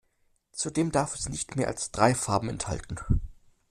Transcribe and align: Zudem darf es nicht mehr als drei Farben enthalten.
Zudem 0.51 0.91
darf 0.91 1.13
es 1.13 1.29
nicht 1.29 1.55
mehr 1.57 1.67
als 1.67 1.91
drei 1.91 2.15
Farben 2.15 2.49
enthalten. 2.49 2.99